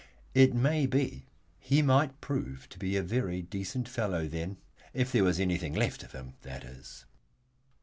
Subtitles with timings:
[0.33, 1.27] It may be
[1.59, 4.57] he might prove a very decent fellow then
[4.95, 7.05] if there was anything left of him, that is.